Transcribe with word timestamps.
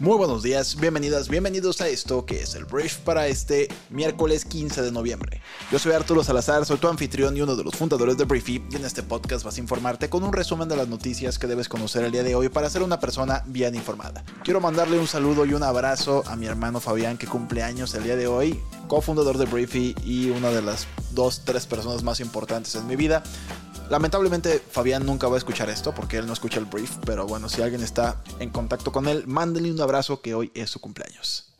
Muy 0.00 0.16
buenos 0.16 0.44
días, 0.44 0.76
bienvenidas, 0.76 1.28
bienvenidos 1.28 1.80
a 1.80 1.88
esto 1.88 2.24
que 2.24 2.40
es 2.40 2.54
el 2.54 2.66
brief 2.66 2.98
para 2.98 3.26
este 3.26 3.66
miércoles 3.90 4.44
15 4.44 4.80
de 4.80 4.92
noviembre. 4.92 5.42
Yo 5.72 5.80
soy 5.80 5.90
Arturo 5.90 6.22
Salazar, 6.22 6.64
soy 6.64 6.78
tu 6.78 6.86
anfitrión 6.86 7.36
y 7.36 7.40
uno 7.40 7.56
de 7.56 7.64
los 7.64 7.74
fundadores 7.74 8.16
de 8.16 8.24
Briefy 8.24 8.62
en 8.74 8.84
este 8.84 9.02
podcast 9.02 9.44
vas 9.44 9.56
a 9.56 9.60
informarte 9.60 10.08
con 10.08 10.22
un 10.22 10.32
resumen 10.32 10.68
de 10.68 10.76
las 10.76 10.86
noticias 10.86 11.36
que 11.40 11.48
debes 11.48 11.68
conocer 11.68 12.04
el 12.04 12.12
día 12.12 12.22
de 12.22 12.36
hoy 12.36 12.48
para 12.48 12.70
ser 12.70 12.84
una 12.84 13.00
persona 13.00 13.42
bien 13.46 13.74
informada. 13.74 14.22
Quiero 14.44 14.60
mandarle 14.60 15.00
un 15.00 15.08
saludo 15.08 15.44
y 15.44 15.54
un 15.54 15.64
abrazo 15.64 16.22
a 16.28 16.36
mi 16.36 16.46
hermano 16.46 16.78
Fabián 16.78 17.18
que 17.18 17.26
cumple 17.26 17.64
años 17.64 17.92
el 17.94 18.04
día 18.04 18.14
de 18.14 18.28
hoy, 18.28 18.60
cofundador 18.86 19.36
de 19.36 19.46
Briefy 19.46 19.96
y 20.04 20.30
una 20.30 20.50
de 20.50 20.62
las 20.62 20.86
dos, 21.10 21.42
tres 21.44 21.66
personas 21.66 22.04
más 22.04 22.20
importantes 22.20 22.76
en 22.76 22.86
mi 22.86 22.94
vida. 22.94 23.24
Lamentablemente 23.90 24.58
Fabián 24.58 25.06
nunca 25.06 25.28
va 25.28 25.36
a 25.36 25.38
escuchar 25.38 25.70
esto 25.70 25.94
porque 25.94 26.18
él 26.18 26.26
no 26.26 26.34
escucha 26.34 26.58
el 26.58 26.66
brief, 26.66 26.96
pero 27.06 27.26
bueno, 27.26 27.48
si 27.48 27.62
alguien 27.62 27.82
está 27.82 28.22
en 28.38 28.50
contacto 28.50 28.92
con 28.92 29.08
él, 29.08 29.26
mándenle 29.26 29.72
un 29.72 29.80
abrazo 29.80 30.20
que 30.20 30.34
hoy 30.34 30.52
es 30.54 30.68
su 30.68 30.78
cumpleaños. 30.78 31.54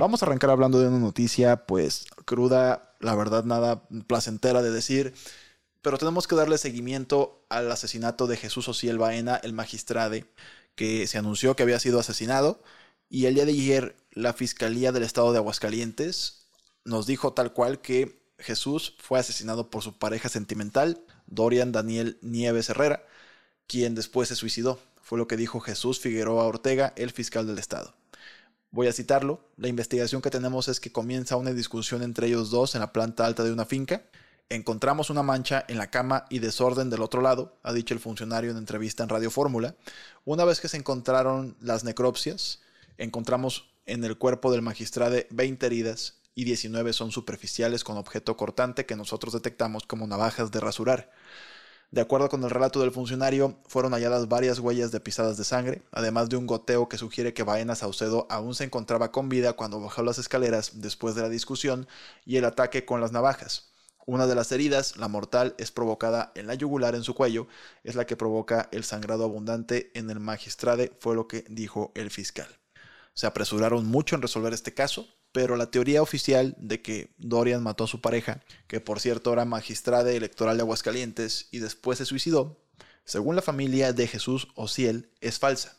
Vamos 0.00 0.22
a 0.22 0.26
arrancar 0.26 0.48
hablando 0.48 0.80
de 0.80 0.88
una 0.88 0.98
noticia 0.98 1.66
pues 1.66 2.06
cruda, 2.24 2.94
la 3.00 3.14
verdad 3.14 3.44
nada 3.44 3.82
placentera 4.06 4.62
de 4.62 4.70
decir, 4.70 5.12
pero 5.82 5.98
tenemos 5.98 6.26
que 6.26 6.36
darle 6.36 6.56
seguimiento 6.56 7.44
al 7.50 7.70
asesinato 7.70 8.26
de 8.26 8.38
Jesús 8.38 8.66
Ociel 8.68 8.96
Baena, 8.96 9.36
el 9.36 9.52
magistrade, 9.52 10.24
que 10.74 11.06
se 11.06 11.18
anunció 11.18 11.54
que 11.54 11.62
había 11.62 11.80
sido 11.80 12.00
asesinado 12.00 12.62
y 13.10 13.26
el 13.26 13.34
día 13.34 13.44
de 13.44 13.52
ayer 13.52 13.96
la 14.12 14.32
Fiscalía 14.32 14.90
del 14.90 15.02
Estado 15.02 15.32
de 15.32 15.38
Aguascalientes 15.38 16.46
nos 16.84 17.06
dijo 17.06 17.34
tal 17.34 17.52
cual 17.52 17.82
que 17.82 18.23
Jesús 18.38 18.94
fue 18.98 19.18
asesinado 19.18 19.70
por 19.70 19.82
su 19.82 19.96
pareja 19.98 20.28
sentimental, 20.28 21.02
Dorian 21.26 21.72
Daniel 21.72 22.18
Nieves 22.22 22.68
Herrera, 22.68 23.04
quien 23.66 23.94
después 23.94 24.28
se 24.28 24.36
suicidó. 24.36 24.78
Fue 25.02 25.18
lo 25.18 25.28
que 25.28 25.36
dijo 25.36 25.60
Jesús 25.60 26.00
Figueroa 26.00 26.44
Ortega, 26.44 26.92
el 26.96 27.10
fiscal 27.10 27.46
del 27.46 27.58
Estado. 27.58 27.94
Voy 28.70 28.88
a 28.88 28.92
citarlo. 28.92 29.40
La 29.56 29.68
investigación 29.68 30.20
que 30.20 30.30
tenemos 30.30 30.68
es 30.68 30.80
que 30.80 30.90
comienza 30.90 31.36
una 31.36 31.52
discusión 31.52 32.02
entre 32.02 32.26
ellos 32.26 32.50
dos 32.50 32.74
en 32.74 32.80
la 32.80 32.92
planta 32.92 33.24
alta 33.24 33.44
de 33.44 33.52
una 33.52 33.66
finca. 33.66 34.02
Encontramos 34.48 35.10
una 35.10 35.22
mancha 35.22 35.64
en 35.68 35.78
la 35.78 35.90
cama 35.90 36.26
y 36.28 36.40
desorden 36.40 36.90
del 36.90 37.02
otro 37.02 37.22
lado, 37.22 37.56
ha 37.62 37.72
dicho 37.72 37.94
el 37.94 38.00
funcionario 38.00 38.50
en 38.50 38.56
entrevista 38.56 39.02
en 39.02 39.08
Radio 39.08 39.30
Fórmula. 39.30 39.74
Una 40.24 40.44
vez 40.44 40.60
que 40.60 40.68
se 40.68 40.76
encontraron 40.76 41.56
las 41.60 41.84
necropsias, 41.84 42.60
encontramos 42.98 43.70
en 43.86 44.04
el 44.04 44.18
cuerpo 44.18 44.50
del 44.50 44.62
magistrado 44.62 45.16
20 45.30 45.66
heridas 45.66 46.18
y 46.34 46.44
19 46.44 46.92
son 46.92 47.10
superficiales 47.10 47.84
con 47.84 47.96
objeto 47.96 48.36
cortante 48.36 48.86
que 48.86 48.96
nosotros 48.96 49.32
detectamos 49.32 49.86
como 49.86 50.06
navajas 50.06 50.50
de 50.50 50.60
rasurar. 50.60 51.10
De 51.90 52.00
acuerdo 52.00 52.28
con 52.28 52.42
el 52.42 52.50
relato 52.50 52.80
del 52.80 52.90
funcionario, 52.90 53.60
fueron 53.68 53.92
halladas 53.92 54.28
varias 54.28 54.58
huellas 54.58 54.90
de 54.90 54.98
pisadas 54.98 55.36
de 55.36 55.44
sangre, 55.44 55.82
además 55.92 56.28
de 56.28 56.36
un 56.36 56.46
goteo 56.46 56.88
que 56.88 56.98
sugiere 56.98 57.34
que 57.34 57.44
Baena 57.44 57.76
Saucedo 57.76 58.26
aún 58.30 58.54
se 58.54 58.64
encontraba 58.64 59.12
con 59.12 59.28
vida 59.28 59.52
cuando 59.52 59.80
bajó 59.80 60.02
las 60.02 60.18
escaleras 60.18 60.80
después 60.80 61.14
de 61.14 61.22
la 61.22 61.28
discusión 61.28 61.86
y 62.24 62.36
el 62.36 62.46
ataque 62.46 62.84
con 62.84 63.00
las 63.00 63.12
navajas. 63.12 63.74
Una 64.06 64.26
de 64.26 64.34
las 64.34 64.52
heridas, 64.52 64.96
la 64.96 65.08
mortal, 65.08 65.54
es 65.56 65.70
provocada 65.70 66.32
en 66.34 66.46
la 66.46 66.54
yugular 66.54 66.94
en 66.94 67.04
su 67.04 67.14
cuello, 67.14 67.46
es 67.84 67.94
la 67.94 68.06
que 68.06 68.16
provoca 68.16 68.68
el 68.72 68.84
sangrado 68.84 69.24
abundante 69.24 69.92
en 69.94 70.10
el 70.10 70.20
magistrade, 70.20 70.92
fue 70.98 71.14
lo 71.14 71.28
que 71.28 71.44
dijo 71.48 71.92
el 71.94 72.10
fiscal. 72.10 72.48
Se 73.14 73.26
apresuraron 73.26 73.86
mucho 73.86 74.16
en 74.16 74.22
resolver 74.22 74.52
este 74.52 74.74
caso, 74.74 75.08
pero 75.34 75.56
la 75.56 75.68
teoría 75.72 76.00
oficial 76.00 76.54
de 76.58 76.80
que 76.80 77.12
Dorian 77.18 77.60
mató 77.60 77.82
a 77.82 77.88
su 77.88 78.00
pareja, 78.00 78.40
que 78.68 78.78
por 78.78 79.00
cierto 79.00 79.32
era 79.32 79.44
magistrada 79.44 80.12
electoral 80.12 80.56
de 80.56 80.62
Aguascalientes 80.62 81.48
y 81.50 81.58
después 81.58 81.98
se 81.98 82.04
suicidó, 82.04 82.62
según 83.04 83.34
la 83.34 83.42
familia 83.42 83.92
de 83.92 84.06
Jesús 84.06 84.46
Ociel, 84.54 85.10
es 85.20 85.40
falsa. 85.40 85.76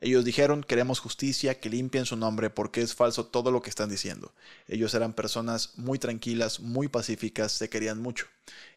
Ellos 0.00 0.24
dijeron, 0.24 0.62
queremos 0.62 1.00
justicia, 1.00 1.58
que 1.58 1.70
limpien 1.70 2.06
su 2.06 2.16
nombre 2.16 2.50
porque 2.50 2.82
es 2.82 2.94
falso 2.94 3.26
todo 3.26 3.50
lo 3.50 3.62
que 3.62 3.70
están 3.70 3.90
diciendo. 3.90 4.32
Ellos 4.68 4.94
eran 4.94 5.12
personas 5.12 5.72
muy 5.76 5.98
tranquilas, 5.98 6.60
muy 6.60 6.86
pacíficas, 6.88 7.52
se 7.52 7.68
querían 7.68 8.00
mucho. 8.00 8.26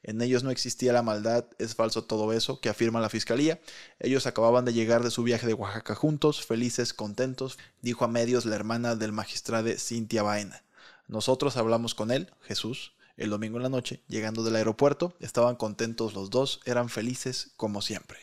En 0.02 0.22
ellos 0.22 0.44
no 0.44 0.50
existía 0.50 0.94
la 0.94 1.04
maldad, 1.04 1.46
es 1.60 1.76
falso 1.76 2.04
todo 2.06 2.34
eso, 2.34 2.60
que 2.60 2.70
afirma 2.70 3.00
la 3.00 3.10
fiscalía. 3.10 3.62
Ellos 4.00 4.26
acababan 4.26 4.66
de 4.66 4.74
llegar 4.74 5.04
de 5.04 5.12
su 5.12 5.22
viaje 5.22 5.46
de 5.46 5.54
Oaxaca 5.54 5.94
juntos, 5.94 6.46
felices, 6.46 6.94
contentos, 6.94 7.60
dijo 7.82 8.04
a 8.04 8.08
medios 8.08 8.46
la 8.46 8.56
hermana 8.56 8.96
del 8.96 9.12
magistrado 9.12 9.70
Cintia 9.78 10.24
Baena. 10.24 10.64
Nosotros 11.08 11.58
hablamos 11.58 11.94
con 11.94 12.10
él, 12.10 12.32
Jesús, 12.42 12.94
el 13.18 13.30
domingo 13.30 13.58
en 13.58 13.64
la 13.64 13.70
noche, 13.70 14.02
llegando 14.08 14.44
del 14.44 14.56
aeropuerto, 14.56 15.14
estaban 15.20 15.56
contentos 15.56 16.14
los 16.14 16.30
dos, 16.30 16.62
eran 16.66 16.90
felices 16.90 17.52
como 17.58 17.82
siempre. 17.82 18.18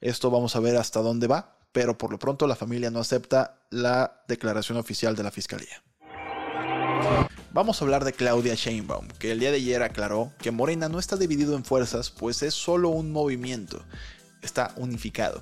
Esto 0.00 0.30
vamos 0.30 0.56
a 0.56 0.60
ver 0.60 0.76
hasta 0.76 1.00
dónde 1.00 1.26
va, 1.26 1.57
pero 1.72 1.98
por 1.98 2.10
lo 2.10 2.18
pronto 2.18 2.46
la 2.46 2.56
familia 2.56 2.90
no 2.90 3.00
acepta 3.00 3.60
la 3.70 4.22
declaración 4.28 4.78
oficial 4.78 5.16
de 5.16 5.22
la 5.22 5.30
fiscalía. 5.30 5.82
Vamos 7.52 7.80
a 7.80 7.84
hablar 7.84 8.04
de 8.04 8.12
Claudia 8.12 8.54
Sheinbaum, 8.54 9.08
que 9.18 9.32
el 9.32 9.40
día 9.40 9.50
de 9.50 9.56
ayer 9.56 9.82
aclaró 9.82 10.32
que 10.38 10.50
Morena 10.50 10.88
no 10.88 10.98
está 10.98 11.16
dividido 11.16 11.56
en 11.56 11.64
fuerzas, 11.64 12.10
pues 12.10 12.42
es 12.42 12.54
solo 12.54 12.90
un 12.90 13.10
movimiento, 13.10 13.84
está 14.42 14.72
unificado. 14.76 15.40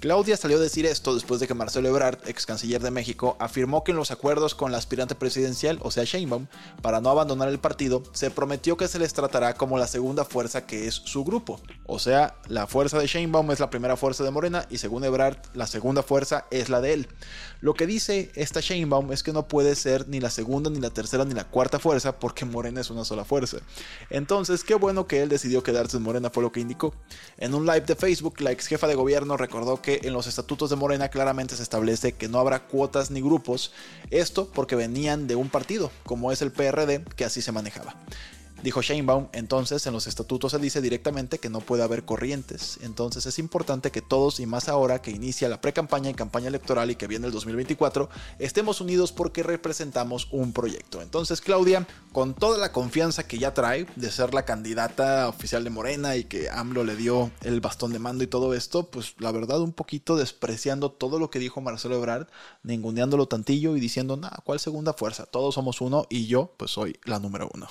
Claudia 0.00 0.36
salió 0.36 0.58
a 0.58 0.60
decir 0.60 0.86
esto 0.86 1.12
después 1.12 1.40
de 1.40 1.48
que 1.48 1.54
Marcelo 1.54 1.88
Ebrard, 1.88 2.20
ex 2.28 2.46
canciller 2.46 2.80
de 2.80 2.92
México, 2.92 3.36
afirmó 3.40 3.82
que 3.82 3.90
en 3.90 3.96
los 3.96 4.12
acuerdos 4.12 4.54
con 4.54 4.70
la 4.70 4.78
aspirante 4.78 5.16
presidencial, 5.16 5.80
o 5.82 5.90
sea 5.90 6.04
Sheinbaum, 6.04 6.46
para 6.82 7.00
no 7.00 7.10
abandonar 7.10 7.48
el 7.48 7.58
partido, 7.58 8.04
se 8.12 8.30
prometió 8.30 8.76
que 8.76 8.86
se 8.86 9.00
les 9.00 9.12
tratará 9.12 9.54
como 9.54 9.76
la 9.76 9.88
segunda 9.88 10.24
fuerza 10.24 10.66
que 10.66 10.86
es 10.86 10.94
su 10.94 11.24
grupo. 11.24 11.60
O 11.86 11.98
sea, 11.98 12.36
la 12.46 12.68
fuerza 12.68 12.96
de 13.00 13.08
Sheinbaum 13.08 13.50
es 13.50 13.58
la 13.58 13.70
primera 13.70 13.96
fuerza 13.96 14.22
de 14.22 14.30
Morena 14.30 14.66
y 14.70 14.78
según 14.78 15.02
Ebrard, 15.02 15.38
la 15.54 15.66
segunda 15.66 16.04
fuerza 16.04 16.46
es 16.52 16.68
la 16.68 16.80
de 16.80 16.92
él. 16.92 17.08
Lo 17.60 17.74
que 17.74 17.88
dice 17.88 18.30
esta 18.36 18.60
Sheinbaum 18.60 19.10
es 19.10 19.24
que 19.24 19.32
no 19.32 19.48
puede 19.48 19.74
ser 19.74 20.06
ni 20.06 20.20
la 20.20 20.30
segunda, 20.30 20.70
ni 20.70 20.78
la 20.78 20.90
tercera, 20.90 21.24
ni 21.24 21.34
la 21.34 21.42
cuarta 21.42 21.80
fuerza 21.80 22.20
porque 22.20 22.44
Morena 22.44 22.82
es 22.82 22.90
una 22.90 23.04
sola 23.04 23.24
fuerza. 23.24 23.56
Entonces, 24.10 24.62
qué 24.62 24.76
bueno 24.76 25.08
que 25.08 25.22
él 25.22 25.28
decidió 25.28 25.64
quedarse 25.64 25.96
en 25.96 26.04
Morena, 26.04 26.30
fue 26.30 26.44
lo 26.44 26.52
que 26.52 26.60
indicó. 26.60 26.94
En 27.36 27.54
un 27.54 27.66
live 27.66 27.80
de 27.80 27.96
Facebook, 27.96 28.40
la 28.40 28.52
ex 28.52 28.68
jefa 28.68 28.86
de 28.86 28.94
gobierno 28.94 29.36
recordó 29.36 29.82
que 29.82 29.87
en 29.94 30.12
los 30.12 30.26
estatutos 30.26 30.70
de 30.70 30.76
Morena 30.76 31.08
claramente 31.08 31.56
se 31.56 31.62
establece 31.62 32.12
que 32.12 32.28
no 32.28 32.38
habrá 32.38 32.66
cuotas 32.66 33.10
ni 33.10 33.20
grupos, 33.20 33.72
esto 34.10 34.48
porque 34.52 34.76
venían 34.76 35.26
de 35.26 35.36
un 35.36 35.48
partido, 35.48 35.90
como 36.04 36.32
es 36.32 36.42
el 36.42 36.52
PRD, 36.52 37.04
que 37.16 37.24
así 37.24 37.42
se 37.42 37.52
manejaba. 37.52 37.96
Dijo 38.62 38.82
Sheinbaum, 38.82 39.28
entonces 39.32 39.86
en 39.86 39.92
los 39.92 40.08
estatutos 40.08 40.50
se 40.50 40.58
dice 40.58 40.80
directamente 40.80 41.38
que 41.38 41.48
no 41.48 41.60
puede 41.60 41.84
haber 41.84 42.04
corrientes, 42.04 42.78
entonces 42.82 43.24
es 43.26 43.38
importante 43.38 43.92
que 43.92 44.02
todos 44.02 44.40
y 44.40 44.46
más 44.46 44.68
ahora 44.68 45.00
que 45.00 45.12
inicia 45.12 45.48
la 45.48 45.60
pre-campaña 45.60 46.10
y 46.10 46.14
campaña 46.14 46.48
electoral 46.48 46.90
y 46.90 46.96
que 46.96 47.06
viene 47.06 47.26
el 47.26 47.32
2024, 47.32 48.08
estemos 48.40 48.80
unidos 48.80 49.12
porque 49.12 49.44
representamos 49.44 50.26
un 50.32 50.52
proyecto. 50.52 51.00
Entonces 51.02 51.40
Claudia, 51.40 51.86
con 52.10 52.34
toda 52.34 52.58
la 52.58 52.72
confianza 52.72 53.28
que 53.28 53.38
ya 53.38 53.54
trae 53.54 53.86
de 53.94 54.10
ser 54.10 54.34
la 54.34 54.44
candidata 54.44 55.28
oficial 55.28 55.62
de 55.62 55.70
Morena 55.70 56.16
y 56.16 56.24
que 56.24 56.50
AMLO 56.50 56.82
le 56.82 56.96
dio 56.96 57.30
el 57.42 57.60
bastón 57.60 57.92
de 57.92 58.00
mando 58.00 58.24
y 58.24 58.26
todo 58.26 58.54
esto, 58.54 58.90
pues 58.90 59.14
la 59.18 59.30
verdad 59.30 59.60
un 59.60 59.72
poquito 59.72 60.16
despreciando 60.16 60.90
todo 60.90 61.20
lo 61.20 61.30
que 61.30 61.38
dijo 61.38 61.60
Marcelo 61.60 61.94
Ebrard, 61.94 62.26
ninguneándolo 62.64 63.28
tantillo 63.28 63.76
y 63.76 63.80
diciendo, 63.80 64.16
nada, 64.16 64.42
¿cuál 64.44 64.58
segunda 64.58 64.94
fuerza? 64.94 65.26
Todos 65.26 65.54
somos 65.54 65.80
uno 65.80 66.06
y 66.08 66.26
yo 66.26 66.54
pues 66.56 66.72
soy 66.72 66.98
la 67.04 67.20
número 67.20 67.48
uno. 67.54 67.68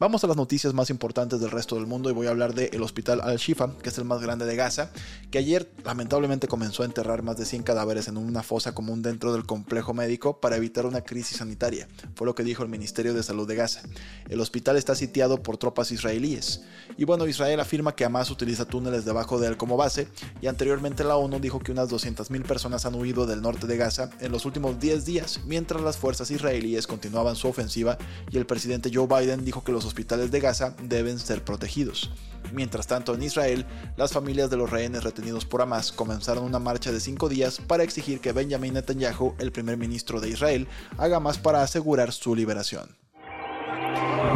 Vamos 0.00 0.22
a 0.22 0.26
las 0.26 0.36
noticias 0.36 0.74
más 0.74 0.90
importantes 0.90 1.40
del 1.40 1.50
resto 1.50 1.74
del 1.74 1.86
mundo 1.86 2.10
y 2.10 2.12
voy 2.12 2.26
a 2.26 2.30
hablar 2.30 2.54
del 2.54 2.82
Hospital 2.82 3.20
Al-Shifa, 3.20 3.76
que 3.82 3.88
es 3.88 3.98
el 3.98 4.04
más 4.04 4.20
grande 4.20 4.44
de 4.44 4.54
Gaza, 4.54 4.90
que 5.30 5.38
ayer 5.38 5.70
lamentablemente 5.84 6.46
comenzó 6.46 6.82
a 6.82 6.86
enterrar 6.86 7.22
más 7.22 7.36
de 7.36 7.44
100 7.44 7.62
cadáveres 7.64 8.06
en 8.06 8.16
una 8.16 8.42
fosa 8.42 8.74
común 8.74 9.02
dentro 9.02 9.32
del 9.32 9.44
complejo 9.44 9.94
médico 9.94 10.40
para 10.40 10.56
evitar 10.56 10.86
una 10.86 11.00
crisis 11.00 11.38
sanitaria, 11.38 11.88
fue 12.14 12.26
lo 12.26 12.34
que 12.34 12.44
dijo 12.44 12.62
el 12.62 12.68
Ministerio 12.68 13.12
de 13.14 13.22
Salud 13.22 13.48
de 13.48 13.56
Gaza. 13.56 13.82
El 14.28 14.40
hospital 14.40 14.76
está 14.76 14.94
sitiado 14.94 15.42
por 15.42 15.56
tropas 15.56 15.90
israelíes. 15.90 16.62
Y 16.96 17.04
bueno, 17.04 17.26
Israel 17.26 17.60
afirma 17.60 17.94
que 17.94 18.04
Hamas 18.04 18.30
utiliza 18.30 18.64
túneles 18.64 19.04
debajo 19.04 19.40
de 19.40 19.48
él 19.48 19.56
como 19.56 19.76
base, 19.76 20.08
y 20.40 20.46
anteriormente 20.46 21.04
la 21.04 21.16
ONU 21.16 21.40
dijo 21.40 21.60
que 21.60 21.72
unas 21.72 21.90
200.000 21.90 22.44
personas 22.44 22.86
han 22.86 22.94
huido 22.94 23.26
del 23.26 23.42
norte 23.42 23.66
de 23.66 23.76
Gaza 23.76 24.10
en 24.20 24.32
los 24.32 24.44
últimos 24.44 24.78
10 24.78 25.04
días, 25.04 25.40
mientras 25.46 25.82
las 25.82 25.96
fuerzas 25.96 26.30
israelíes 26.30 26.86
continuaban 26.86 27.36
su 27.36 27.48
ofensiva 27.48 27.98
y 28.30 28.38
el 28.38 28.46
presidente 28.46 28.90
Joe 28.92 29.06
Biden 29.06 29.44
dijo 29.44 29.64
que 29.64 29.72
los 29.72 29.77
hospitales 29.84 30.30
de 30.30 30.40
Gaza 30.40 30.74
deben 30.82 31.18
ser 31.18 31.44
protegidos. 31.44 32.10
Mientras 32.52 32.86
tanto, 32.86 33.14
en 33.14 33.22
Israel, 33.22 33.66
las 33.96 34.12
familias 34.12 34.50
de 34.50 34.56
los 34.56 34.70
rehenes 34.70 35.04
retenidos 35.04 35.44
por 35.44 35.62
Hamas 35.62 35.92
comenzaron 35.92 36.44
una 36.44 36.58
marcha 36.58 36.92
de 36.92 37.00
cinco 37.00 37.28
días 37.28 37.60
para 37.66 37.82
exigir 37.82 38.20
que 38.20 38.32
Benjamin 38.32 38.74
Netanyahu, 38.74 39.34
el 39.38 39.52
primer 39.52 39.76
ministro 39.76 40.20
de 40.20 40.30
Israel, 40.30 40.66
haga 40.96 41.20
más 41.20 41.38
para 41.38 41.62
asegurar 41.62 42.12
su 42.12 42.34
liberación. 42.34 42.96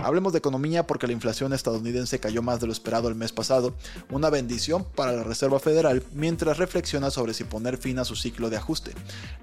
Hablemos 0.02 0.32
de 0.32 0.40
economía 0.40 0.86
porque 0.86 1.06
la 1.06 1.12
inflación 1.12 1.52
estadounidense 1.52 2.18
cayó 2.18 2.42
más 2.42 2.60
de 2.60 2.66
lo 2.66 2.72
esperado 2.72 3.08
el 3.08 3.14
mes 3.14 3.32
pasado, 3.32 3.74
una 4.10 4.30
bendición 4.30 4.84
para 4.84 5.12
la 5.12 5.22
Reserva 5.22 5.60
Federal 5.60 6.02
mientras 6.12 6.58
reflexiona 6.58 7.10
sobre 7.10 7.34
si 7.34 7.44
poner 7.44 7.78
fin 7.78 7.98
a 8.00 8.04
su 8.04 8.16
ciclo 8.16 8.50
de 8.50 8.56
ajuste. 8.56 8.92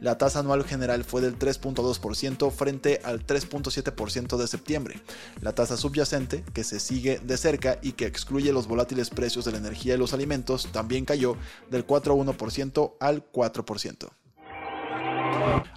La 0.01 0.17
tasa 0.17 0.39
anual 0.39 0.65
general 0.65 1.05
fue 1.05 1.21
del 1.21 1.39
3.2% 1.39 2.51
frente 2.51 2.99
al 3.03 3.25
3.7% 3.25 4.37
de 4.37 4.47
septiembre. 4.47 5.01
La 5.41 5.53
tasa 5.53 5.77
subyacente, 5.77 6.43
que 6.53 6.65
se 6.65 6.79
sigue 6.79 7.19
de 7.19 7.37
cerca 7.37 7.79
y 7.81 7.93
que 7.93 8.05
excluye 8.05 8.51
los 8.51 8.67
volátiles 8.67 9.09
precios 9.09 9.45
de 9.45 9.53
la 9.53 9.59
energía 9.59 9.95
y 9.95 9.97
los 9.97 10.13
alimentos, 10.13 10.69
también 10.71 11.05
cayó 11.05 11.37
del 11.69 11.87
4.1% 11.87 12.93
al 12.99 13.31
4%. 13.31 14.09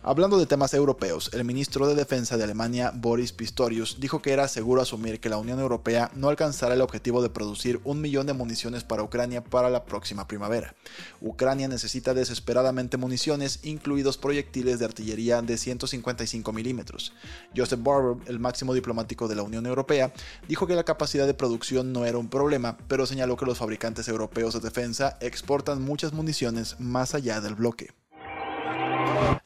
Hablando 0.05 0.39
de 0.39 0.47
temas 0.47 0.75
europeos, 0.75 1.31
el 1.33 1.45
ministro 1.45 1.87
de 1.87 1.95
Defensa 1.95 2.37
de 2.37 2.45
Alemania, 2.45 2.93
Boris 2.95 3.33
Pistorius, 3.33 4.01
dijo 4.01 4.21
que 4.21 4.33
era 4.33 4.49
seguro 4.49 4.83
asumir 4.83 5.21
que 5.21 5.29
la 5.29 5.39
Unión 5.39 5.61
Europea 5.61 6.11
no 6.15 6.29
alcanzará 6.29 6.75
el 6.75 6.81
objetivo 6.81 7.23
de 7.23 7.31
producir 7.31 7.81
un 7.85 8.01
millón 8.01 8.27
de 8.27 8.33
municiones 8.33 8.83
para 8.83 9.03
Ucrania 9.03 9.45
para 9.45 9.71
la 9.71 9.85
próxima 9.85 10.27
primavera. 10.27 10.75
Ucrania 11.21 11.69
necesita 11.69 12.15
desesperadamente 12.15 12.97
municiones, 12.97 13.61
incluidos 13.63 14.19
proyectiles 14.19 14.79
de 14.79 14.85
artillería 14.85 15.41
de 15.41 15.57
155 15.57 16.53
milímetros. 16.53 17.13
Joseph 17.57 17.83
Barber, 17.83 18.17
el 18.29 18.41
máximo 18.41 18.75
diplomático 18.75 19.29
de 19.29 19.37
la 19.37 19.43
Unión 19.43 19.67
Europea, 19.67 20.13
dijo 20.49 20.67
que 20.67 20.75
la 20.75 20.85
capacidad 20.85 21.27
de 21.27 21.35
producción 21.35 21.93
no 21.93 22.05
era 22.05 22.19
un 22.19 22.29
problema, 22.29 22.77
pero 22.89 23.07
señaló 23.07 23.37
que 23.37 23.47
los 23.47 23.59
fabricantes 23.59 24.09
europeos 24.09 24.55
de 24.55 24.61
defensa 24.61 25.17
exportan 25.21 25.83
muchas 25.83 26.13
municiones 26.13 26.81
más 26.81 27.15
allá 27.15 27.41
del 27.41 27.55
bloque. 27.55 28.02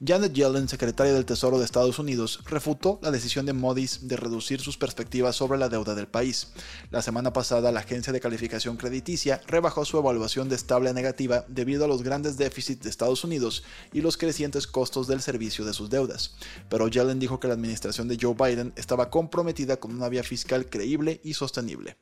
Janet 0.04 0.34
Yellen, 0.34 0.68
secretaria 0.68 1.14
del 1.14 1.24
Tesoro 1.24 1.58
de 1.58 1.64
Estados 1.64 1.98
Unidos, 1.98 2.40
refutó 2.44 2.98
la 3.00 3.10
decisión 3.10 3.46
de 3.46 3.54
Moody's 3.54 4.06
de 4.06 4.18
reducir 4.18 4.60
sus 4.60 4.76
perspectivas 4.76 5.36
sobre 5.36 5.58
la 5.58 5.70
deuda 5.70 5.94
del 5.94 6.06
país. 6.06 6.48
La 6.90 7.00
semana 7.00 7.32
pasada, 7.32 7.72
la 7.72 7.80
agencia 7.80 8.12
de 8.12 8.20
calificación 8.20 8.76
crediticia 8.76 9.40
rebajó 9.46 9.86
su 9.86 9.96
evaluación 9.96 10.50
de 10.50 10.56
estable 10.56 10.90
a 10.90 10.92
negativa 10.92 11.46
debido 11.48 11.86
a 11.86 11.88
los 11.88 12.02
grandes 12.02 12.36
déficits 12.36 12.82
de 12.82 12.90
Estados 12.90 13.24
Unidos 13.24 13.64
y 13.94 14.02
los 14.02 14.18
crecientes 14.18 14.66
costos 14.66 15.06
del 15.06 15.22
servicio 15.22 15.64
de 15.64 15.72
sus 15.72 15.88
deudas. 15.88 16.34
Pero 16.68 16.88
Yellen 16.88 17.18
dijo 17.18 17.40
que 17.40 17.48
la 17.48 17.54
administración 17.54 18.06
de 18.06 18.18
Joe 18.20 18.34
Biden 18.34 18.74
estaba 18.76 19.08
comprometida 19.08 19.78
con 19.78 19.94
una 19.94 20.10
vía 20.10 20.22
fiscal 20.22 20.68
creíble 20.68 21.22
y 21.24 21.32
sostenible. 21.32 21.96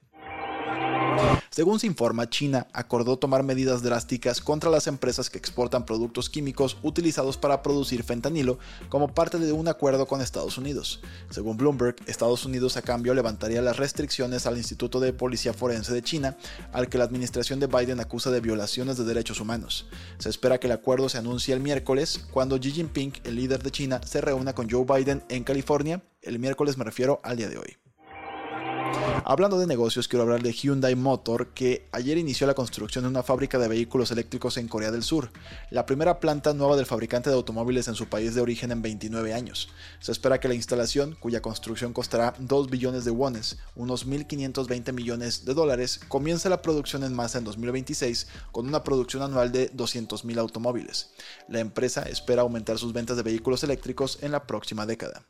Según 1.55 1.79
se 1.79 1.87
informa, 1.87 2.29
China 2.29 2.67
acordó 2.73 3.17
tomar 3.17 3.45
medidas 3.45 3.81
drásticas 3.81 4.41
contra 4.41 4.71
las 4.71 4.89
empresas 4.89 5.31
que 5.31 5.39
exportan 5.39 5.87
productos 5.87 6.29
químicos 6.29 6.77
utilizados 6.83 7.37
para 7.37 7.63
producir 7.63 8.03
fentanilo 8.03 8.59
como 8.89 9.15
parte 9.15 9.39
de 9.39 9.53
un 9.53 9.69
acuerdo 9.69 10.09
con 10.09 10.21
Estados 10.21 10.59
Unidos. 10.59 11.01
Según 11.31 11.57
Bloomberg, 11.57 11.95
Estados 12.09 12.45
Unidos 12.45 12.77
a 12.77 12.83
cambio 12.83 13.15
levantaría 13.15 13.63
las 13.63 13.77
restricciones 13.77 14.47
al 14.47 14.57
Instituto 14.57 14.99
de 14.99 15.13
Policía 15.13 15.53
Forense 15.53 15.95
de 15.95 16.03
China, 16.03 16.37
al 16.73 16.89
que 16.89 16.99
la 16.99 17.05
administración 17.05 17.61
de 17.61 17.69
Biden 17.69 18.01
acusa 18.01 18.33
de 18.33 18.41
violaciones 18.41 18.97
de 18.97 19.05
derechos 19.05 19.39
humanos. 19.39 19.87
Se 20.19 20.31
espera 20.31 20.59
que 20.59 20.67
el 20.67 20.73
acuerdo 20.73 21.09
se 21.09 21.19
anuncie 21.19 21.55
el 21.55 21.61
miércoles, 21.61 22.27
cuando 22.33 22.59
Xi 22.59 22.73
Jinping, 22.73 23.13
el 23.23 23.37
líder 23.37 23.63
de 23.63 23.71
China, 23.71 24.01
se 24.05 24.21
reúna 24.21 24.57
con 24.57 24.69
Joe 24.69 24.85
Biden 24.85 25.23
en 25.29 25.45
California. 25.45 26.03
El 26.21 26.41
miércoles 26.41 26.77
me 26.77 26.83
refiero 26.83 27.21
al 27.23 27.37
día 27.37 27.49
de 27.49 27.59
hoy. 27.59 27.84
Hablando 29.27 29.59
de 29.59 29.67
negocios, 29.67 30.07
quiero 30.07 30.25
hablar 30.25 30.43
de 30.43 30.53
Hyundai 30.53 30.95
Motor, 30.97 31.55
que 31.55 31.89
ayer 31.93 32.19
inició 32.19 32.47
la 32.47 32.53
construcción 32.53 33.05
de 33.05 33.09
una 33.09 33.23
fábrica 33.23 33.59
de 33.59 33.69
vehículos 33.69 34.11
eléctricos 34.11 34.59
en 34.59 34.69
Corea 34.69 34.91
del 34.91 35.03
Sur, 35.03 35.31
la 35.71 35.87
primera 35.87 36.21
planta 36.21 36.53
nueva 36.53 36.77
del 36.77 36.85
fabricante 36.85 37.31
de 37.31 37.37
automóviles 37.37 37.89
en 37.89 37.95
su 37.95 38.07
país 38.07 38.35
de 38.35 38.43
origen 38.43 38.71
en 38.71 38.83
29 38.83 39.33
años. 39.33 39.71
Se 39.99 40.13
espera 40.13 40.41
que 40.41 40.49
la 40.49 40.55
instalación, 40.55 41.17
cuya 41.19 41.41
construcción 41.41 41.95
costará 41.95 42.35
2 42.39 42.69
billones 42.69 43.07
de 43.07 43.13
wones, 43.13 43.57
unos 43.77 44.07
1.520 44.07 44.93
millones 44.93 45.47
de 45.47 45.55
dólares, 45.55 46.01
comience 46.09 46.51
la 46.51 46.61
producción 46.61 47.03
en 47.03 47.15
masa 47.15 47.39
en 47.39 47.45
2026 47.45 48.27
con 48.53 48.69
una 48.69 48.85
producción 48.85 49.23
anual 49.23 49.51
de 49.53 49.73
200.000 49.73 50.37
automóviles. 50.37 51.15
La 51.49 51.61
empresa 51.61 52.03
espera 52.03 52.43
aumentar 52.43 52.77
sus 52.77 52.93
ventas 52.93 53.17
de 53.17 53.23
vehículos 53.23 53.65
eléctricos 53.65 54.19
en 54.21 54.33
la 54.33 54.47
próxima 54.47 54.85
década. 54.85 55.25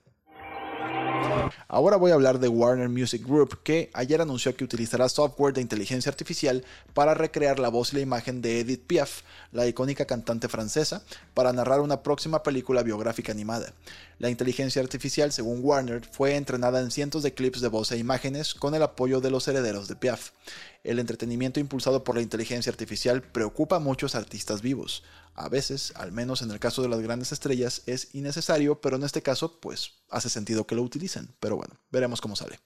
Ahora 1.75 1.97
voy 1.97 2.13
a 2.13 2.15
hablar 2.15 2.39
de 2.39 2.47
Warner 2.47 2.89
Music 2.89 3.27
Group, 3.27 3.65
que 3.65 3.91
ayer 3.95 4.21
anunció 4.21 4.55
que 4.55 4.63
utilizará 4.63 5.09
software 5.09 5.53
de 5.53 5.61
inteligencia 5.61 6.09
artificial 6.09 6.65
para 6.93 7.15
recrear 7.15 7.59
la 7.59 7.69
voz 7.69 7.93
y 7.93 7.97
la 7.97 8.03
imagen 8.03 8.41
de 8.43 8.61
Edith 8.61 8.87
Piaf, 8.87 9.23
la 9.51 9.67
icónica 9.67 10.05
cantante 10.05 10.49
francesa, 10.49 11.03
para 11.35 11.53
narrar 11.53 11.81
una 11.81 12.05
próxima 12.05 12.45
película 12.45 12.85
biográfica 12.85 13.33
animada. 13.33 13.73
La 14.21 14.31
inteligencia 14.31 14.81
artificial, 14.81 15.33
según 15.33 15.65
Warner, 15.65 16.07
fue 16.07 16.37
entrenada 16.37 16.81
en 16.81 16.93
cientos 16.93 17.25
de 17.25 17.35
clips 17.35 17.61
de 17.61 17.67
voz 17.67 17.91
e 17.91 17.99
imágenes 17.99 18.55
con 18.55 18.77
el 18.77 18.83
apoyo 18.85 19.21
de 19.21 19.33
los 19.33 19.49
herederos 19.49 19.89
de 19.89 19.97
Piaf. 19.97 20.31
El 20.85 21.01
entretenimiento 21.01 21.59
impulsado 21.59 22.05
por 22.05 22.15
la 22.15 22.23
inteligencia 22.23 22.71
artificial 22.71 23.21
preocupa 23.21 23.77
a 23.77 23.81
muchos 23.81 24.15
artistas 24.15 24.63
vivos. 24.63 25.03
A 25.35 25.49
veces, 25.49 25.93
al 25.97 26.13
menos 26.13 26.43
en 26.43 26.51
el 26.53 26.61
caso 26.61 26.83
de 26.83 26.89
las 26.89 27.01
grandes 27.01 27.33
estrellas, 27.33 27.83
es 27.87 28.15
innecesario, 28.15 28.81
pero 28.81 28.97
en 28.97 29.03
este 29.03 29.23
caso, 29.23 29.59
pues 29.59 29.93
hace 30.11 30.31
sentido 30.31 30.67
que 30.67 30.77
lo 30.77 30.83
utilicen. 30.83 31.29
Pero 31.41 31.57
bueno, 31.67 31.81
veremos 31.91 32.21
cómo 32.21 32.37
sale. 32.37 32.59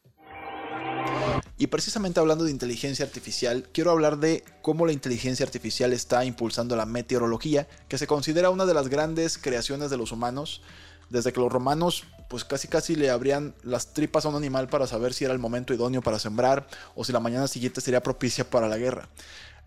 Y 1.57 1.67
precisamente 1.69 2.21
hablando 2.21 2.45
de 2.45 2.51
inteligencia 2.51 3.05
artificial, 3.05 3.69
quiero 3.73 3.91
hablar 3.91 4.19
de 4.19 4.45
cómo 4.63 4.87
la 4.87 4.93
inteligencia 4.93 5.45
artificial 5.45 5.93
está 5.93 6.25
impulsando 6.25 6.77
la 6.77 6.87
meteorología, 6.87 7.69
que 7.89 7.99
se 7.99 8.07
considera 8.07 8.51
una 8.51 8.67
de 8.67 8.75
las 8.75 8.89
grandes 8.89 9.39
creaciones 9.39 9.91
de 9.91 9.97
los 9.97 10.13
humanos, 10.13 10.63
desde 11.11 11.33
que 11.33 11.41
los 11.41 11.51
romanos 11.51 12.05
pues 12.29 12.45
casi 12.45 12.69
casi 12.69 12.95
le 12.95 13.09
abrían 13.09 13.55
las 13.63 13.95
tripas 13.95 14.27
a 14.27 14.29
un 14.29 14.37
animal 14.37 14.69
para 14.69 14.87
saber 14.87 15.15
si 15.15 15.25
era 15.25 15.33
el 15.33 15.39
momento 15.39 15.73
idóneo 15.73 16.03
para 16.03 16.19
sembrar 16.19 16.67
o 16.95 17.03
si 17.03 17.13
la 17.13 17.21
mañana 17.21 17.49
siguiente 17.49 17.81
sería 17.81 18.03
propicia 18.03 18.49
para 18.49 18.69
la 18.69 18.77
guerra. 18.77 19.09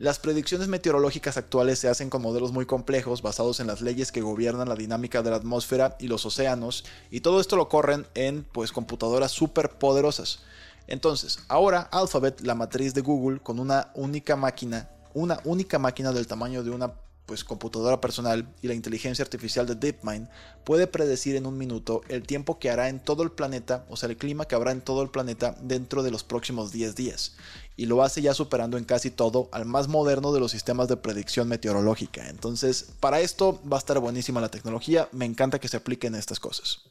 Las 0.01 0.18
predicciones 0.18 0.68
meteorológicas 0.68 1.38
actuales 1.38 1.77
se 1.77 1.88
hacen 1.88 2.09
con 2.09 2.24
modelos 2.24 2.51
muy 2.51 2.65
complejos 2.65 3.21
basados 3.21 3.59
en 3.59 3.68
las 3.68 3.81
leyes 3.81 4.12
que 4.12 4.21
gobiernan 4.21 4.68
la 4.68 4.75
dinámica 4.75 5.21
de 5.21 5.30
la 5.30 5.36
atmósfera 5.36 5.95
y 6.00 6.07
los 6.07 6.25
océanos, 6.25 6.86
y 7.12 7.21
todo 7.21 7.39
esto 7.39 7.56
lo 7.56 7.69
corren 7.69 8.07
en 8.15 8.44
pues 8.51 8.71
computadoras 8.71 9.30
súper 9.30 9.69
poderosas. 9.69 10.39
Entonces, 10.88 11.44
ahora 11.50 11.81
Alphabet, 11.92 12.42
la 12.42 12.56
matriz 12.56 12.95
de 12.95 13.01
Google, 13.01 13.42
con 13.42 13.59
una 13.59 13.92
única 13.94 14.36
máquina, 14.36 14.89
una 15.13 15.39
única 15.44 15.77
máquina 15.77 16.12
del 16.12 16.25
tamaño 16.25 16.63
de 16.63 16.71
una 16.71 16.95
pues 17.25 17.44
computadora 17.44 18.01
personal 18.01 18.47
y 18.62 18.68
la 18.68 18.73
inteligencia 18.73 19.23
artificial 19.23 19.65
de 19.65 19.75
DeepMind 19.75 20.27
puede 20.63 20.88
predecir 20.88 21.35
en 21.35 21.45
un 21.45 21.57
minuto 21.57 22.01
el 22.09 22.23
tiempo 22.23 22.59
que 22.59 22.69
hará 22.69 22.89
en 22.89 23.00
todo 23.00 23.23
el 23.23 23.31
planeta, 23.31 23.85
o 23.89 23.97
sea, 23.97 24.09
el 24.09 24.18
clima 24.18 24.45
que 24.45 24.56
habrá 24.56 24.71
en 24.71 24.81
todo 24.81 25.01
el 25.01 25.09
planeta 25.09 25.56
dentro 25.62 26.03
de 26.03 26.12
los 26.12 26.23
próximos 26.23 26.71
10 26.71 26.95
días. 26.95 27.35
Y 27.77 27.85
lo 27.85 28.03
hace 28.03 28.21
ya 28.21 28.33
superando 28.33 28.77
en 28.77 28.83
casi 28.83 29.12
todo 29.12 29.50
al 29.51 29.65
más 29.65 29.88
moderno 29.88 30.33
de 30.33 30.39
los 30.39 30.51
sistemas 30.51 30.88
de 30.88 30.97
predicción 30.97 31.47
meteorológica. 31.47 32.29
Entonces, 32.29 32.88
para 33.00 33.21
esto 33.21 33.60
va 33.72 33.77
a 33.77 33.79
estar 33.79 33.98
buenísima 34.00 34.41
la 34.41 34.51
tecnología, 34.51 35.07
me 35.12 35.25
encanta 35.25 35.60
que 35.60 35.67
se 35.67 35.77
apliquen 35.77 36.15
estas 36.15 36.39
cosas. 36.39 36.81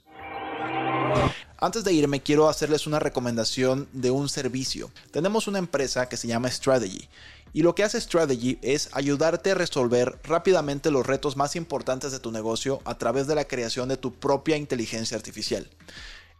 Antes 1.58 1.84
de 1.84 1.92
irme, 1.92 2.22
quiero 2.22 2.48
hacerles 2.48 2.86
una 2.86 2.98
recomendación 2.98 3.88
de 3.92 4.10
un 4.10 4.28
servicio. 4.28 4.90
Tenemos 5.10 5.46
una 5.46 5.58
empresa 5.58 6.08
que 6.08 6.16
se 6.16 6.26
llama 6.26 6.50
Strategy 6.50 7.08
y 7.52 7.62
lo 7.62 7.74
que 7.74 7.84
hace 7.84 8.00
Strategy 8.00 8.58
es 8.62 8.88
ayudarte 8.92 9.50
a 9.50 9.54
resolver 9.54 10.18
rápidamente 10.22 10.90
los 10.90 11.06
retos 11.06 11.36
más 11.36 11.56
importantes 11.56 12.12
de 12.12 12.20
tu 12.20 12.30
negocio 12.30 12.80
a 12.84 12.96
través 12.96 13.26
de 13.26 13.34
la 13.34 13.44
creación 13.44 13.88
de 13.88 13.96
tu 13.96 14.14
propia 14.14 14.56
inteligencia 14.56 15.16
artificial. 15.16 15.68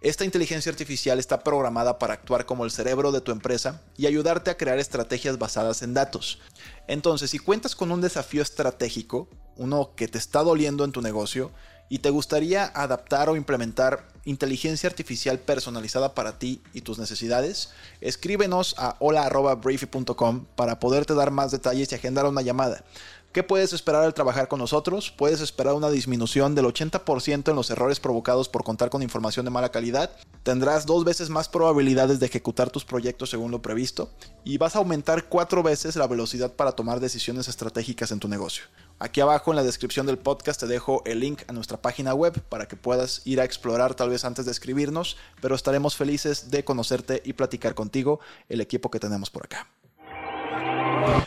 Esta 0.01 0.25
inteligencia 0.25 0.71
artificial 0.71 1.19
está 1.19 1.45
programada 1.45 1.99
para 1.99 2.15
actuar 2.15 2.47
como 2.47 2.65
el 2.65 2.71
cerebro 2.71 3.13
de 3.13 3.21
tu 3.21 3.33
empresa 3.33 3.83
y 3.99 4.07
ayudarte 4.07 4.51
a 4.51 4.57
crear 4.57 4.79
estrategias 4.79 5.37
basadas 5.39 5.83
en 5.83 5.93
datos. 5.93 6.39
Entonces, 6.87 7.31
si 7.31 7.39
cuentas 7.39 7.77
con 7.77 7.93
un 7.93 8.01
desafío 8.01 8.41
estratégico, 8.41 9.29
uno 9.57 9.91
que 9.97 10.09
te 10.09 10.17
está 10.17 10.43
doliendo 10.43 10.85
en 10.85 10.93
tu 10.93 11.03
negocio, 11.03 11.51
y 11.91 11.99
te 11.99 12.09
gustaría 12.09 12.71
adaptar 12.75 13.29
o 13.29 13.37
implementar 13.37 14.09
inteligencia 14.25 14.89
artificial 14.89 15.39
personalizada 15.41 16.15
para 16.15 16.39
ti 16.39 16.63
y 16.73 16.83
tus 16.83 16.99
necesidades, 16.99 17.71
escríbenos 18.01 18.77
a 18.79 18.97
hola.briefy.com 19.01 20.47
para 20.55 20.79
poderte 20.79 21.15
dar 21.15 21.33
más 21.33 21.51
detalles 21.51 21.91
y 21.91 21.95
agendar 21.97 22.25
una 22.27 22.43
llamada. 22.43 22.85
¿Qué 23.33 23.45
puedes 23.45 23.73
esperar 23.73 24.03
al 24.03 24.15
trabajar 24.15 24.49
con 24.49 24.59
nosotros? 24.59 25.13
Puedes 25.13 25.41
esperar 25.41 25.75
una 25.75 25.91
disminución 25.91 26.57
del 26.57 26.65
80% 26.65 27.49
en 27.49 27.57
los 27.57 27.71
errores 27.71 28.01
provocados 28.01 28.49
por 28.49 28.65
contar 28.65 28.91
con 28.91 29.05
información 29.05 29.45
de 29.45 29.53
mala 29.53 29.69
calidad. 29.71 30.11
Tendrás 30.43 30.85
dos 30.85 31.05
veces 31.05 31.31
más 31.31 31.49
probabilidades 31.49 32.19
de 32.19 32.27
ejecutar 32.27 32.71
tus 32.71 32.85
proyectos 32.85 33.31
según 33.31 33.53
lo 33.53 33.63
previsto. 33.63 34.11
Y 34.45 34.59
vas 34.59 34.75
a 34.75 34.81
aumentar 34.81 35.29
cuatro 35.29 35.63
veces 35.63 35.95
la 35.95 36.09
velocidad 36.09 36.53
para 36.55 36.73
tomar 36.73 36.99
decisiones 36.99 37.47
estratégicas 37.47 38.11
en 38.11 38.19
tu 38.19 38.27
negocio. 38.27 38.65
Aquí 39.03 39.23
abajo 39.23 39.51
en 39.51 39.57
la 39.57 39.63
descripción 39.63 40.05
del 40.05 40.19
podcast 40.19 40.61
te 40.61 40.67
dejo 40.67 41.03
el 41.07 41.21
link 41.21 41.41
a 41.47 41.55
nuestra 41.55 41.81
página 41.81 42.13
web 42.13 42.39
para 42.51 42.69
que 42.69 42.77
puedas 42.77 43.23
ir 43.25 43.41
a 43.41 43.45
explorar 43.45 43.95
tal 43.95 44.11
vez 44.11 44.27
antes 44.27 44.45
de 44.45 44.53
escribirnos, 44.53 45.17
pero 45.41 45.55
estaremos 45.55 45.97
felices 45.97 46.51
de 46.51 46.65
conocerte 46.65 47.23
y 47.25 47.33
platicar 47.33 47.75
contigo 47.75 48.21
el 48.51 48.61
equipo 48.61 48.91
que 48.91 49.01
tenemos 49.01 49.31
por 49.31 49.47
acá. 49.47 49.67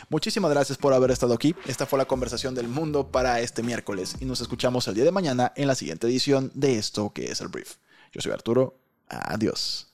Muchísimas 0.08 0.52
gracias 0.52 0.78
por 0.78 0.92
haber 0.92 1.10
estado 1.10 1.34
aquí. 1.34 1.56
Esta 1.66 1.84
fue 1.84 1.98
la 1.98 2.04
conversación 2.04 2.54
del 2.54 2.68
mundo 2.68 3.08
para 3.08 3.40
este 3.40 3.64
miércoles 3.64 4.14
y 4.20 4.24
nos 4.24 4.40
escuchamos 4.40 4.86
el 4.86 4.94
día 4.94 5.04
de 5.04 5.10
mañana 5.10 5.52
en 5.56 5.66
la 5.66 5.74
siguiente 5.74 6.06
edición 6.06 6.52
de 6.54 6.78
esto 6.78 7.12
que 7.12 7.32
es 7.32 7.40
el 7.40 7.48
brief. 7.48 7.74
Yo 8.12 8.20
soy 8.20 8.30
Arturo. 8.30 8.78
Adiós. 9.08 9.88